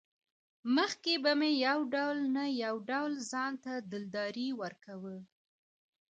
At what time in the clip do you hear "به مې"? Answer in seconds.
1.23-1.51